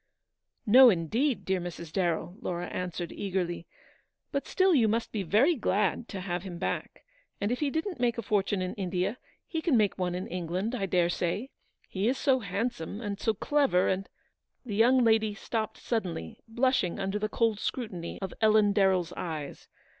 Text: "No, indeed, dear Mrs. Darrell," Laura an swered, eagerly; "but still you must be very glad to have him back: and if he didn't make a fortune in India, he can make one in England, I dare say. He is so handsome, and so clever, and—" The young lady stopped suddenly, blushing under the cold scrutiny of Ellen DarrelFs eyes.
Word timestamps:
"No, 0.65 0.89
indeed, 0.89 1.45
dear 1.45 1.61
Mrs. 1.61 1.93
Darrell," 1.93 2.35
Laura 2.41 2.65
an 2.69 2.89
swered, 2.89 3.11
eagerly; 3.11 3.67
"but 4.31 4.47
still 4.47 4.73
you 4.73 4.87
must 4.87 5.11
be 5.11 5.21
very 5.21 5.53
glad 5.53 6.07
to 6.07 6.21
have 6.21 6.41
him 6.41 6.57
back: 6.57 7.03
and 7.39 7.51
if 7.51 7.59
he 7.59 7.69
didn't 7.69 7.99
make 7.99 8.17
a 8.17 8.23
fortune 8.23 8.63
in 8.63 8.73
India, 8.73 9.19
he 9.45 9.61
can 9.61 9.77
make 9.77 9.99
one 9.99 10.15
in 10.15 10.25
England, 10.25 10.73
I 10.73 10.87
dare 10.87 11.07
say. 11.09 11.51
He 11.87 12.07
is 12.07 12.17
so 12.17 12.39
handsome, 12.39 12.99
and 12.99 13.19
so 13.19 13.35
clever, 13.35 13.87
and—" 13.87 14.09
The 14.65 14.73
young 14.75 15.03
lady 15.03 15.35
stopped 15.35 15.77
suddenly, 15.77 16.39
blushing 16.47 16.99
under 16.99 17.19
the 17.19 17.29
cold 17.29 17.59
scrutiny 17.59 18.19
of 18.23 18.33
Ellen 18.41 18.73
DarrelFs 18.73 19.13
eyes. 19.15 19.67